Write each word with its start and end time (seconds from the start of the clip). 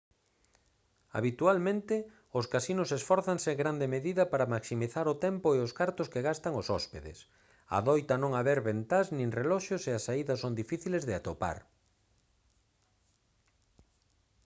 habitualmente 1.17 1.95
os 2.39 2.45
casinos 2.53 2.89
esfórzanse 2.97 3.49
en 3.51 3.59
grande 3.63 3.87
medida 3.95 4.23
para 4.31 4.51
maximizar 4.55 5.05
o 5.13 5.19
tempo 5.25 5.47
e 5.51 5.59
os 5.65 5.75
cartos 5.79 6.07
que 6.11 6.25
gastan 6.29 6.53
os 6.61 6.67
hóspedes 6.75 7.17
adoita 7.77 8.15
non 8.23 8.31
haber 8.39 8.59
ventás 8.69 9.07
nin 9.17 9.29
reloxos 9.39 9.81
e 9.89 9.91
as 9.97 10.03
saídas 10.07 10.41
son 10.43 10.57
difíciles 10.61 11.03
de 11.07 11.13
atopar 11.19 11.57